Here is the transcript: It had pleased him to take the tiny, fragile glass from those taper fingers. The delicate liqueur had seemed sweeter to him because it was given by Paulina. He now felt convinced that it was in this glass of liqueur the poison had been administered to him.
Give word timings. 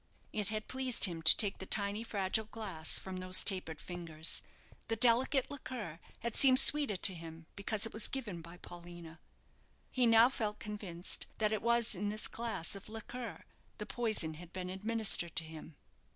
It 0.33 0.49
had 0.49 0.67
pleased 0.67 1.05
him 1.05 1.21
to 1.21 1.37
take 1.37 1.59
the 1.59 1.67
tiny, 1.67 2.03
fragile 2.03 2.45
glass 2.45 2.97
from 2.97 3.17
those 3.17 3.43
taper 3.43 3.75
fingers. 3.75 4.41
The 4.87 4.95
delicate 4.95 5.51
liqueur 5.51 5.99
had 6.21 6.35
seemed 6.35 6.59
sweeter 6.59 6.95
to 6.97 7.13
him 7.13 7.45
because 7.55 7.85
it 7.85 7.93
was 7.93 8.07
given 8.07 8.41
by 8.41 8.57
Paulina. 8.57 9.19
He 9.91 10.07
now 10.07 10.27
felt 10.27 10.57
convinced 10.57 11.27
that 11.37 11.53
it 11.53 11.61
was 11.61 11.93
in 11.93 12.09
this 12.09 12.27
glass 12.27 12.73
of 12.73 12.89
liqueur 12.89 13.43
the 13.77 13.85
poison 13.85 14.33
had 14.33 14.51
been 14.51 14.71
administered 14.71 15.35
to 15.35 15.43
him. 15.43 15.75